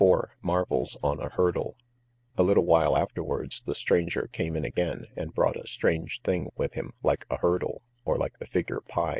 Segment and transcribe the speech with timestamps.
[0.01, 1.75] IV Marvels on a Hurdle
[2.35, 6.73] A little while afterwards the stranger came in again, and brought a strange thing with
[6.73, 9.09] him like a hurdle, or like the figure II.